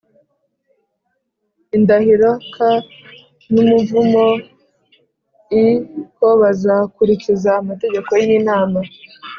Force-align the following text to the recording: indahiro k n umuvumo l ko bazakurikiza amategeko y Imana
indahiro 1.75 2.31
k 2.53 2.55
n 3.51 3.53
umuvumo 3.63 4.25
l 5.63 5.65
ko 6.15 6.27
bazakurikiza 6.41 7.49
amategeko 7.61 8.11
y 8.21 8.25
Imana 8.39 8.79